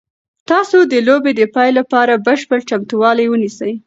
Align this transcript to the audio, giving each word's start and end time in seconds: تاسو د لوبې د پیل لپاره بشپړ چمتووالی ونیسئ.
تاسو 0.49 0.77
د 0.91 0.93
لوبې 1.07 1.31
د 1.35 1.41
پیل 1.55 1.73
لپاره 1.79 2.21
بشپړ 2.25 2.59
چمتووالی 2.69 3.25
ونیسئ. 3.29 3.71